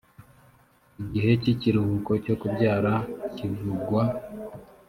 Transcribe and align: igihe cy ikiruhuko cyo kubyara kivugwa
igihe 1.01 1.31
cy 1.41 1.49
ikiruhuko 1.53 2.11
cyo 2.23 2.35
kubyara 2.41 2.93
kivugwa 3.35 4.03